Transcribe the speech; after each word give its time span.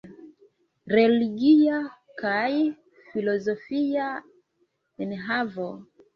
Religia 0.93 1.77
kaj 2.21 2.47
filozofia 3.11 4.09
enhavo. 5.07 5.71